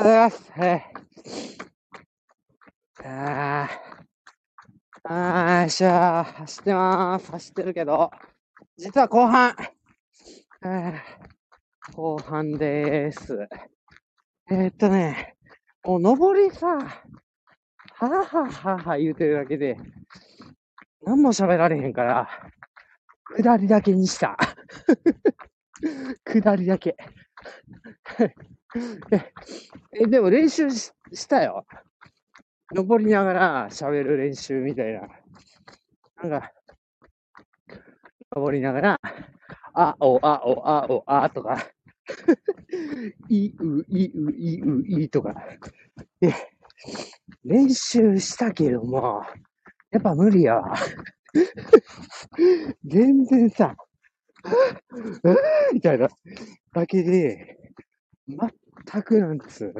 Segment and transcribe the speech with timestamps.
[0.00, 0.52] とうございます。
[0.52, 0.92] はい。
[3.04, 7.30] あーあー、しゃー、走ってまーす。
[7.30, 8.10] 走ってるけど、
[8.78, 9.54] 実は後半。
[11.94, 13.46] 後半でーす。
[14.50, 15.34] えー、っとね、
[15.84, 19.76] もう上りさ、はぁはぁはぁはぁ言うてるだけで、
[21.02, 22.28] 何も喋られへんから、
[23.36, 24.38] 下りだけにした。
[26.24, 26.96] 下りだけ。
[29.92, 31.64] え、でも練習ししたよ。
[32.72, 35.08] 登りながら喋る練習みたいな。
[36.22, 36.52] なんか、
[38.34, 39.00] 登りながら、
[39.74, 41.66] あお、あお、あお、あとか、
[43.28, 45.34] いう、いう、いう、いとか。
[46.20, 46.32] で、
[47.44, 49.22] 練習したけども、
[49.90, 50.74] やっぱ無理やわ。
[52.84, 53.74] 全然さ、
[55.72, 56.08] みたいな
[56.72, 57.59] だけで、
[58.36, 59.74] 全くなんつう。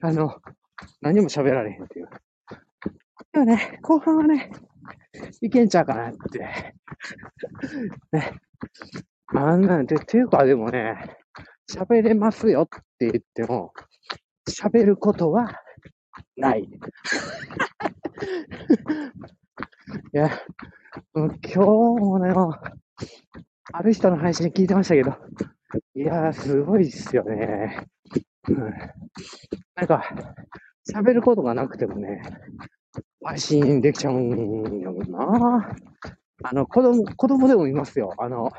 [0.00, 0.36] あの、
[1.00, 2.08] 何も喋られへんっていう。
[3.32, 4.50] でもね、後半はね、
[5.40, 6.38] いけんちゃうかなって。
[8.12, 8.40] ね。
[9.26, 11.16] あんなんて、ていうかでもね、
[11.70, 13.72] 喋れますよって言っても、
[14.48, 15.62] 喋ることは
[16.36, 16.62] ない。
[20.12, 20.30] いや、
[21.14, 22.52] もう今日もね、もう
[23.72, 25.14] ある人の配信聞いてましたけど、
[25.94, 27.86] いやー、すごいっすよね。
[28.48, 28.56] うん、
[29.76, 30.02] なんか、
[30.92, 32.22] 喋ることがなくてもね、
[33.22, 35.70] 配信できちゃうんやもんな。
[36.42, 38.14] あの、子供、子供でもいますよ。
[38.18, 38.50] あの、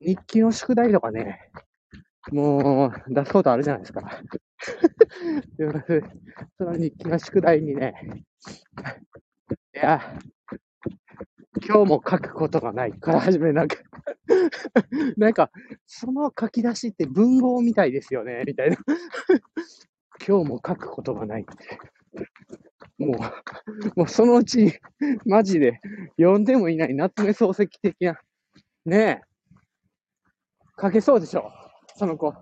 [0.00, 1.50] 日記の宿題とかね、
[2.30, 4.02] もう出すことあるじゃないですか。
[6.58, 8.24] その日記の宿題にね、
[9.74, 10.00] いや、
[11.66, 13.76] 今日も書くことがないから始めなんか
[15.16, 15.50] なんか、
[15.86, 18.76] その書き出しって文豪みたいですよね、みたいな
[20.26, 21.78] 今日も書くことがないって。
[22.98, 23.14] も
[23.94, 24.80] う、もうそのうち、
[25.26, 25.80] マジで
[26.16, 28.18] 読んでもいない夏目漱石的な、
[28.86, 29.20] ねえ、
[30.80, 31.52] 書けそうでしょ、
[31.96, 32.32] その子。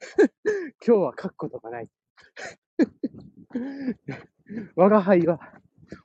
[0.84, 1.88] 今日は書くことがない。
[4.74, 5.40] 我が輩は、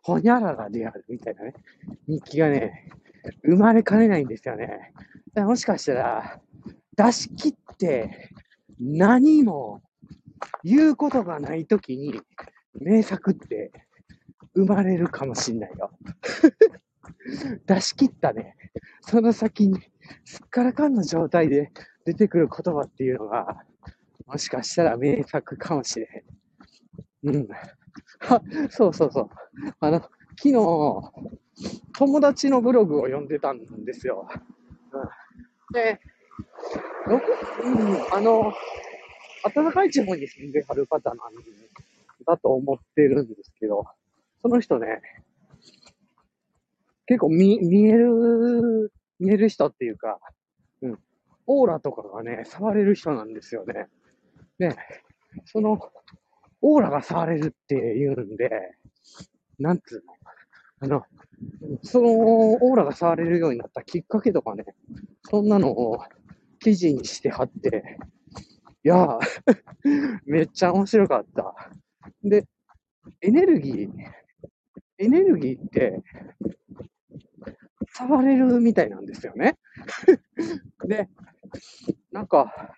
[0.04, 1.54] ほにゃららであるみたいなね、
[2.08, 2.90] 日記がね、
[3.44, 4.92] 生まれかねないんですよね。
[5.36, 6.42] もしかしたら、
[6.96, 8.30] 出し切って
[8.80, 9.82] 何も
[10.64, 12.22] 言うことがないときに
[12.80, 13.72] 名作って
[14.56, 15.92] 生まれるかもしんないよ。
[17.66, 18.56] 出し切ったね、
[19.02, 19.80] その先に
[20.24, 21.72] すっからかんの状態で
[22.06, 23.64] 出てくる言葉っていうのが、
[24.26, 26.08] もしかしたら名作かもしれ
[27.24, 27.36] へん。
[27.36, 27.48] うん。
[28.30, 29.30] あ、そうそうそう。
[29.80, 30.02] あの、
[30.38, 30.54] 昨日、
[31.98, 34.28] 友達のブログを読んでたんですよ。
[34.92, 36.00] うん、で、
[37.64, 38.54] うん、あの、
[39.54, 41.18] 暖かい地方に住んではる方なん
[42.26, 43.86] だと思ってるんですけど、
[44.42, 45.02] その人ね、
[47.06, 50.20] 結構見、見える、見える人っていうか、
[50.82, 51.00] うん、
[51.48, 53.88] オーラとかがね、触れる人なんですよね。
[54.58, 54.76] で、
[55.46, 55.80] その、
[56.62, 58.50] オーラが触れるっていうんで、
[59.60, 60.14] なんつうの
[60.80, 61.04] あの、
[61.84, 64.66] そのオーラが触れるようになったきっかけとかね、
[65.24, 66.00] そんなのを
[66.60, 67.98] 記事にしてはって、
[68.84, 69.20] いや
[70.26, 71.72] めっちゃ面白かった。
[72.24, 72.46] で、
[73.22, 73.90] エネルギー、
[74.98, 76.04] エネルギーって、
[77.98, 79.58] 触れるみたいなんですよね。
[80.86, 81.08] で、
[82.12, 82.76] なんか、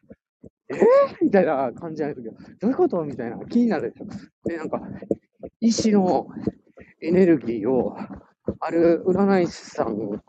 [0.69, 0.77] えー、
[1.21, 3.03] みたいな感じなんですけど、どういうこと？
[3.03, 4.07] みたいな気になるでしょ。
[4.47, 4.81] で、なんか、
[5.59, 6.27] 石の
[7.01, 7.97] エネルギーを、
[8.59, 10.21] ある占い師さん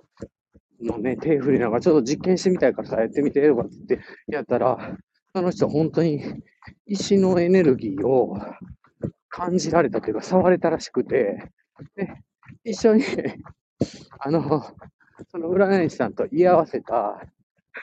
[0.83, 4.97] のね、手振りながら、ちょっと実験してみたいからさ、やってみて、とかってやったら、
[5.35, 6.23] その人本当に
[6.87, 8.39] 石のエネルギーを
[9.29, 11.51] 感じられたというか、触れたらしくて、
[11.97, 12.23] で、
[12.65, 13.05] 一緒に
[14.19, 14.63] あの、
[15.31, 17.23] その占い師さんと居合わせた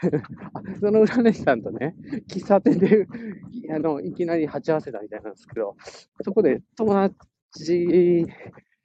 [0.79, 1.95] その占い師さんとね、
[2.27, 3.07] 喫茶店で
[3.74, 5.75] あのいきなり鉢合わせたみたいなんですけど、
[6.21, 8.25] そこで友達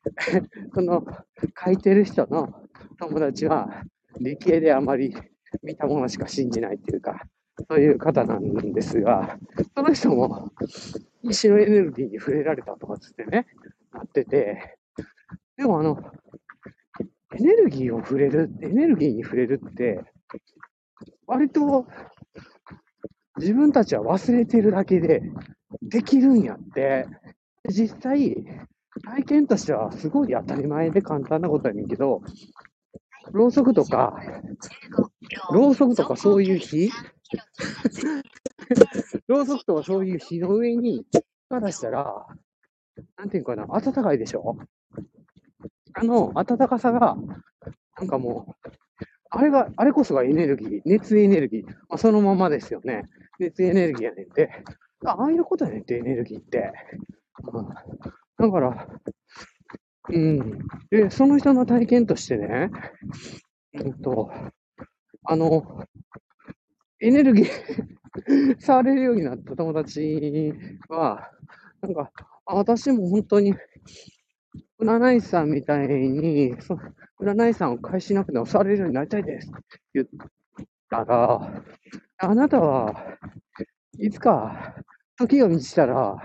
[0.75, 1.05] その
[1.64, 2.49] 書いてる人の
[2.99, 3.85] 友達は
[4.19, 5.14] 理系であまり
[5.62, 7.26] 見たものしか信じないっていうか、
[7.69, 9.38] そういう方なんですが、
[9.75, 10.52] その人も
[11.23, 13.47] 石のエネルギーに触れられたとかつってね、
[13.93, 14.76] なってて、
[15.56, 15.99] でもあの、
[17.38, 20.00] エネルギーを触れる、エネルギーに触れるって、
[21.26, 21.87] 割と
[23.37, 25.23] 自分たちは忘れてるだけで
[25.82, 27.06] できるんやって、
[27.69, 28.44] 実際、
[29.05, 32.23] 体験としてはすごい当たり前で簡単なことやねんけど、
[33.32, 34.17] ろうそくとか、
[35.52, 36.91] ろうそくとかそういう火？
[39.26, 41.05] ろうそくとかそういう火の上に
[41.49, 42.26] か出したら、
[43.17, 44.56] なんていうかな、暖かいでしょ？
[45.94, 47.17] あの暖かさが、
[47.99, 48.70] なんかもう、
[49.31, 53.08] あれが、あれこそがエネルギー、熱エネルギー、まあ、そのままですよね。
[53.38, 54.50] 熱エネルギーやねんって。
[55.05, 56.73] ああいうことやねんって、エネルギーって。
[57.52, 57.69] うん、
[58.41, 58.89] だから、
[60.09, 60.59] うん。
[60.91, 62.71] で、その人の体験としてね、
[63.75, 64.31] うんと、
[65.25, 65.87] あの、
[67.01, 67.47] エネルギー
[68.61, 70.53] 触れるようになった友達
[70.89, 71.31] は、
[71.81, 72.11] なんか、
[72.47, 73.55] 私も本当に、
[74.81, 76.55] 占い師さんみたいに、
[77.21, 79.61] 占い師さんを返しなくても触れるようになりたいですって
[79.95, 80.07] 言っ
[80.91, 81.63] たら、
[82.19, 83.19] あなたは
[83.99, 84.75] いつか
[85.17, 86.17] 時が満ちたら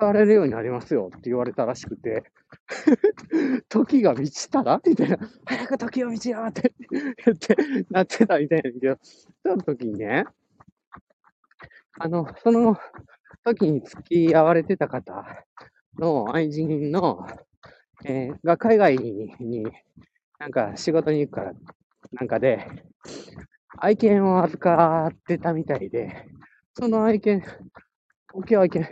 [0.00, 2.24] 触れるようになりますよって言われたらしくて、
[3.68, 4.80] 時が満ちたら？
[4.86, 6.72] みたいな、早く時を満ちよって。
[6.90, 7.56] 言って、
[7.90, 8.98] なってたみたいなんだけど、
[9.44, 10.24] その時にね、
[11.98, 12.76] あの、その
[13.44, 15.24] 時に付き合われてた方
[15.98, 17.26] の愛人の、
[18.04, 19.64] えー、が海外にに
[20.38, 21.52] なんか仕事に行くから、
[22.12, 22.66] なんかで、
[23.78, 26.26] 愛犬を預かってたみたいで、
[26.74, 27.42] その愛犬、
[28.32, 28.86] 大きい愛犬、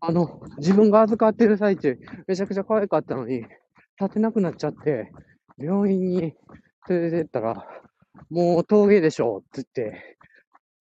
[0.00, 3.44] あの、自分が預かってる最中、めちゃくちゃ可愛かったのに、
[4.00, 5.10] 立てなくなっちゃって、
[5.58, 6.34] 病院に
[6.88, 7.66] 連れてったら、
[8.30, 10.16] もう峠でしょって言って、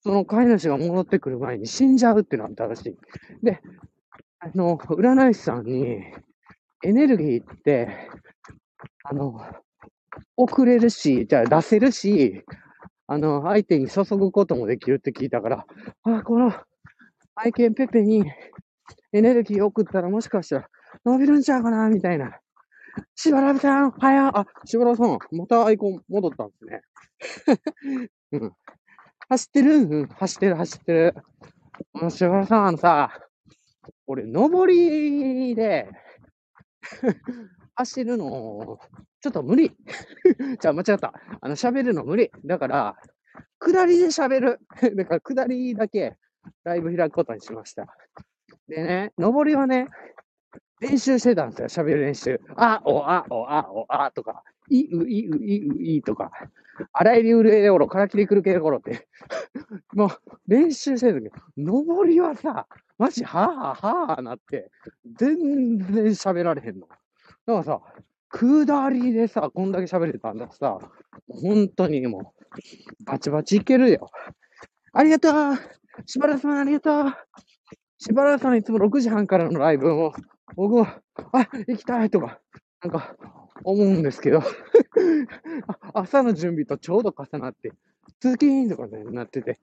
[0.04, 2.96] その飼い主が戻ってくる前に死んじゃうってなったらしい。
[3.44, 3.60] で、
[4.40, 6.04] あの、占い師さんに、
[6.84, 7.90] エネルギーって、
[9.04, 9.42] あの、
[10.36, 12.44] 送れるし、じゃあ出せるし、
[13.08, 15.66] あの、相手に注ぐこともできるって聞いたから、
[16.04, 16.54] あ、この
[17.36, 18.24] 愛犬ペペに
[19.13, 20.69] エネルギー送ったらもしかしたら
[21.06, 22.39] 伸びるんちゃうかな、みたいな。
[23.15, 26.81] しばらくさん、はや、あ、しばらくさん、またアイコン戻ったんですね。
[28.33, 28.54] うん。
[29.30, 29.75] 走ってる？
[29.75, 31.15] うん、走ってる、走ってる。
[32.09, 33.12] しばらくさん、あのさ、
[34.07, 35.89] 俺、上りで
[37.75, 38.80] 走るの、
[39.21, 39.75] ちょっと無理。
[40.60, 41.13] じゃあ、間違った。
[41.42, 42.31] あの、喋るの無理。
[42.45, 42.95] だから、
[43.60, 44.60] 下りで喋る。
[44.95, 46.18] だから、下りだけ
[46.63, 47.88] ライブ開くことにしました。
[48.68, 49.88] でね、上りはね、
[50.80, 51.84] 練習してたんですよ。
[51.84, 52.40] 喋る練習。
[52.56, 56.31] あ、お、あ、お、あ、お、あとか、い、う、い、う、い、う、いとか、
[56.94, 59.08] 洗いりうるえおろ、からきりくるけろって。
[59.94, 60.10] もう、
[60.48, 62.68] 練習してるけど、上りはさ、
[62.98, 64.70] マジ、はぁはぁはぁなって、
[65.16, 66.88] 全然喋られへんの。
[66.88, 67.81] だからさ、
[68.30, 70.78] 下りでさ、こんだけ喋れたんださ、
[71.30, 72.34] 本当にも
[73.02, 74.10] う、バチバチいけるよ。
[74.94, 75.34] ありがとう
[76.06, 77.13] しばらくさんありがとう
[78.00, 80.14] しばらくさんいつも6時半からのライブを、
[80.56, 81.02] 僕は、
[81.34, 82.40] あ、行きたいとか、
[82.84, 83.16] なんか、
[83.64, 84.44] 思うんですけど
[85.94, 87.72] 朝の準備とちょうど重なって、
[88.20, 89.60] 通勤とかね、なってて、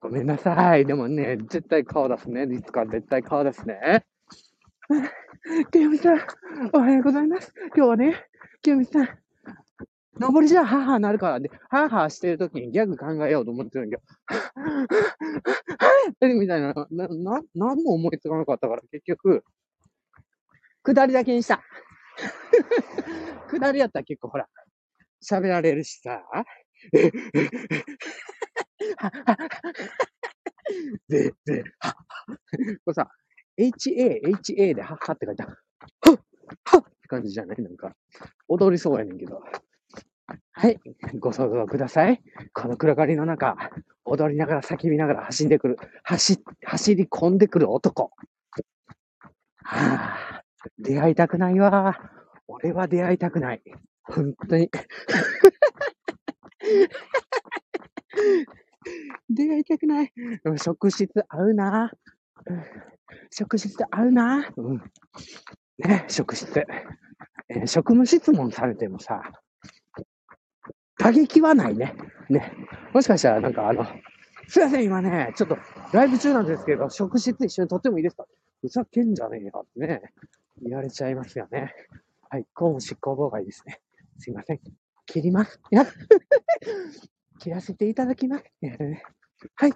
[0.00, 0.84] ごめんなさい。
[0.84, 2.44] でもね、絶対顔出すね。
[2.52, 4.04] いつか絶対顔出すね。
[5.70, 6.20] 清美さん、
[6.72, 7.54] おはようございます。
[7.76, 8.26] 今日はね、
[8.62, 9.08] 清美さん、
[10.20, 14.08] 登りじゃははなるからで、ははしてるときにギャグ考えようと思ってるんだけど、
[16.20, 19.42] はいみたいな、な、な、なんも思いつかなかったから、結局、
[20.84, 21.62] 下りだけにした。
[23.50, 24.46] 下りやったら結構ほら、
[25.24, 26.22] 喋られるしさ。
[31.08, 31.94] で、で、は
[32.84, 33.08] これさ、
[33.58, 35.56] HA、HA ではっはって書いてある。
[36.02, 36.18] はっ
[36.64, 37.62] はっって感じじゃない？
[37.62, 37.94] なんか、
[38.48, 39.42] 踊りそうやねんけど。
[40.52, 40.78] はい、
[41.18, 42.20] ご想像ください。
[42.52, 43.56] この暗がりの中、
[44.04, 48.10] 踊りながら叫びながら走んでくる、走、走り込んでくる男。
[49.62, 50.42] はあ、
[50.78, 51.98] 出会いたくないわ。
[52.48, 53.62] 俺は出会いたくない。
[54.02, 54.70] 本当に。
[59.30, 60.12] 出会いたくない。
[60.62, 61.92] 職質合うな。
[63.30, 64.50] 職質合うな。
[64.56, 64.82] うん。
[65.78, 66.64] ね、職質。
[67.48, 69.22] えー、職務質問されてもさ、
[71.00, 71.94] 打撃はないね。
[72.28, 72.52] ね。
[72.92, 73.86] もしかしたら、なんかあの、
[74.48, 75.58] すいません、今ね、ちょっと
[75.92, 78.26] ライブ中なんですけど、職質一緒に撮ってもいいですか？
[78.60, 80.02] ふざけんじゃねえよってね、
[80.62, 81.72] 言われちゃいますよね。
[82.28, 83.80] はい、公務執行妨害ですね。
[84.18, 84.60] すいません。
[85.06, 85.60] 切ります。
[85.70, 85.86] い や
[87.38, 88.44] 切らせていただきます。
[89.56, 89.72] はい。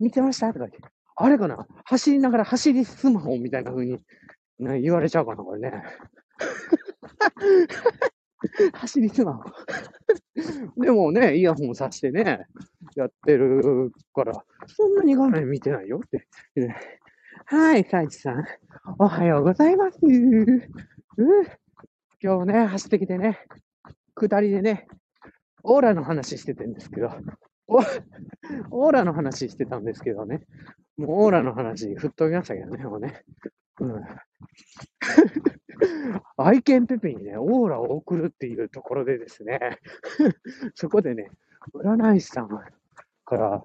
[0.00, 0.48] 見てました？
[0.52, 0.80] とか言って。
[1.14, 1.66] あれかな？
[1.84, 3.92] 走りながら走りスマホみたいな風に、
[4.58, 5.72] ね、言われちゃうかなこれね。
[8.74, 9.44] 走りスマホ。
[10.76, 12.46] でもね、イヤホンさしてね、
[12.94, 14.32] やってるから、
[14.66, 16.26] そんなに画面見てないよって。
[17.46, 18.44] はい、サイチさん。
[18.98, 19.98] おはようございます。
[20.02, 20.60] う
[22.20, 23.38] 今日ね、走ってきてね、
[24.14, 24.86] 下りでね、
[25.62, 27.10] オーラの話しててんですけど、
[28.70, 30.42] オーラの話してたんですけどね、
[30.96, 33.24] もうオーラの話、振っときましたけどね、もうね。
[33.80, 34.04] うん。
[36.36, 39.78] 愛犬ペペにね、オーラを送るっていうところでですね、
[40.74, 41.30] そこでね、
[41.74, 43.62] 占い師さんから、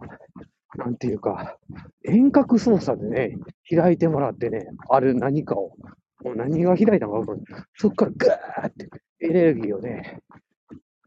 [0.75, 1.57] なんていうか、
[2.03, 3.37] 遠隔操作でね、
[3.69, 5.75] 開いてもらってね、ある何かを、
[6.23, 7.65] もう何が開いたのか分かる。
[7.75, 10.19] そっからガーってエネルギーをね、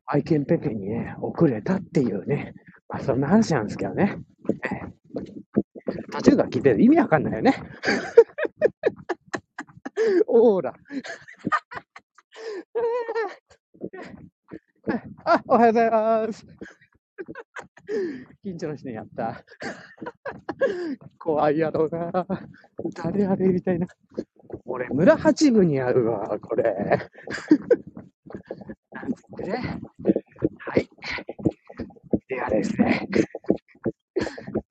[0.06, 2.54] 愛犬ペペにね、送れたっていうね、
[2.88, 4.18] まあそんな話なんですけどね。
[6.12, 7.54] 途中から聞いて意味わかんないよね。
[10.26, 10.74] オーラ。
[15.24, 16.44] あ、おはようございます。
[18.44, 19.44] 緊張の人にやった。
[21.18, 22.26] 怖いやろうな。
[22.94, 23.86] 誰あれみたいな。
[24.64, 26.74] 俺、村八分にあるわ、これ。
[28.92, 29.80] なんつってね。
[30.58, 30.88] はい。
[32.28, 33.08] ではですね。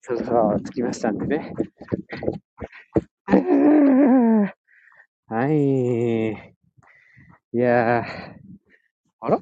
[0.02, 1.54] そろそろ着きましたんでね。
[5.50, 6.30] はい。
[7.54, 8.04] いやー。
[9.22, 9.40] あら？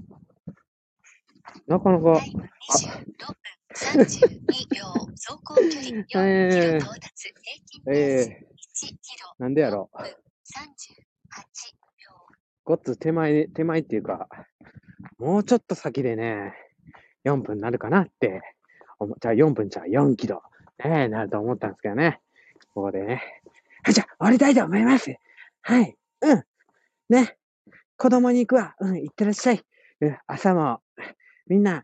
[1.67, 2.21] なかなか。
[3.75, 4.39] 32
[4.73, 6.21] 秒、走行距離4キロ
[6.77, 9.33] 到達、平均ペース1キロ。
[9.37, 9.89] なんでやろ？
[9.93, 9.97] う。
[9.97, 10.13] 38秒。
[12.63, 14.29] ごっつ手前、手前っていうか、
[15.17, 16.53] もうちょっと先でね、
[17.25, 18.41] 4分になるかなって、
[19.19, 20.41] じゃあ4分じゃあ4キロ、
[20.85, 22.21] ね、なると思ったんですけどね。
[22.73, 23.21] ここでね。
[23.91, 25.13] じゃあ、降りたいと思います。
[25.67, 25.97] はい。
[26.21, 26.43] うん。
[27.09, 27.36] ね。
[27.97, 28.74] 子供に行くわ。
[28.79, 29.62] うん、行ってらっしゃい。
[30.00, 30.79] うん、朝も、
[31.47, 31.83] みんな、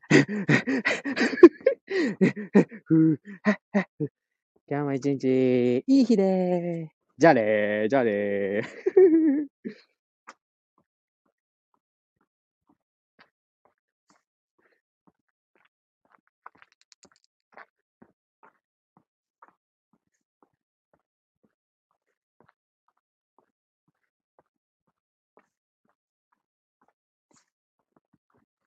[4.70, 6.88] 今日も一日、いい日でー。
[7.18, 8.64] じゃあねー、じゃあねー。